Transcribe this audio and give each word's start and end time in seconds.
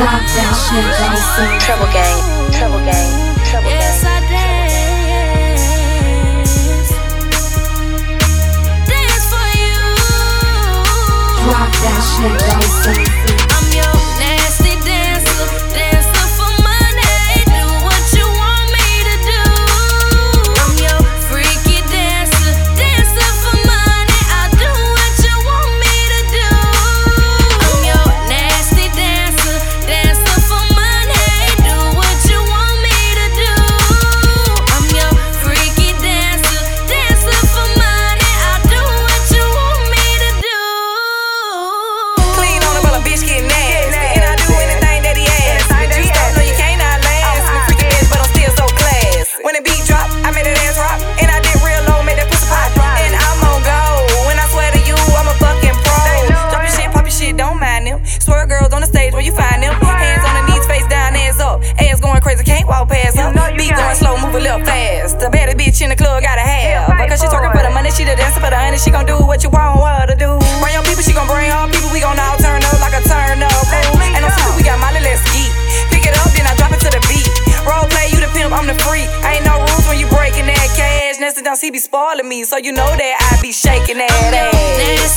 Trouble 0.00 1.92
gang, 1.92 2.18
trouble 2.50 2.84
gang, 2.84 3.36
trouble 3.42 3.68
gang. 3.68 4.09
bitch 43.10 43.26
getting 43.26 43.59
he 81.60 81.70
be 81.70 81.78
spoiling 81.78 82.28
me, 82.28 82.44
so 82.44 82.56
you 82.56 82.72
know 82.72 82.86
that 82.86 83.32
I 83.32 83.42
be 83.42 83.52
shaking 83.52 83.98
that 83.98 84.10
ass. 84.10 85.09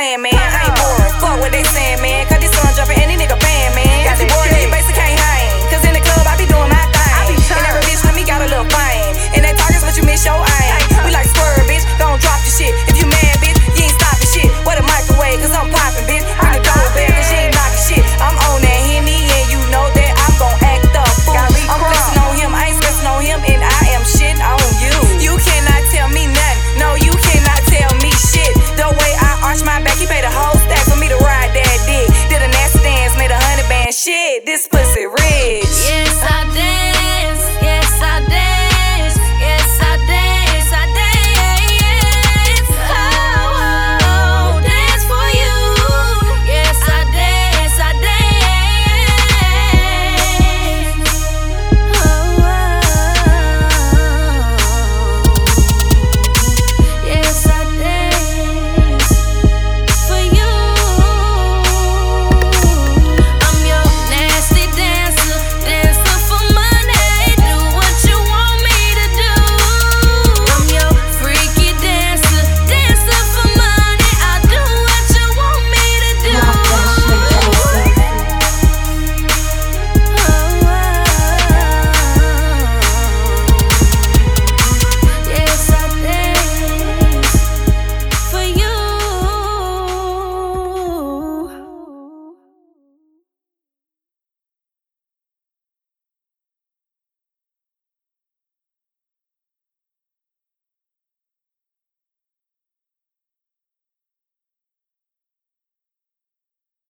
playing, 0.00 0.22
man. 0.22 0.32
I 0.32 0.64
ain't 0.64 0.76
bored. 0.80 1.12
Fuck 1.20 1.40
what 1.40 1.52
they 1.52 1.62
saying, 1.62 2.00
man. 2.00 2.39